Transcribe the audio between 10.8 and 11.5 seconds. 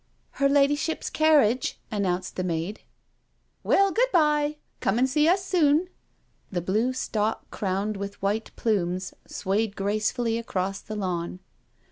the lawn.